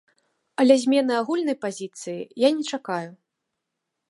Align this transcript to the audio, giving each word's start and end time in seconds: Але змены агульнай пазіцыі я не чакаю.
Але 0.61 0.77
змены 0.83 1.13
агульнай 1.21 1.57
пазіцыі 1.67 2.27
я 2.47 2.55
не 2.59 2.63
чакаю. 2.75 3.07